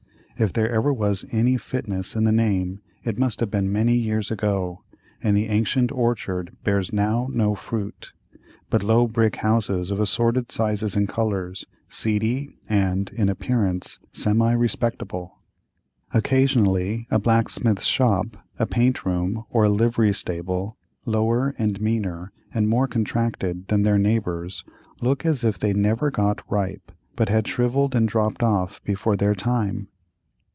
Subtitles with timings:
[0.43, 4.31] If there ever was any fitness in the name it must have been many years
[4.31, 4.81] ago,
[5.21, 8.11] and the ancient orchard bears now no fruit,
[8.71, 15.37] but low brick houses of assorted sizes and colors, seedy, and, in appearance, semi respectable.
[16.11, 20.75] Occasionally a blacksmith's shop, a paint room, or a livery stable,
[21.05, 24.65] lower or meaner and more contracted than their neighbors,
[25.01, 29.35] look as if they never got ripe, but had shrivelled and dropped off before their
[29.35, 29.87] time.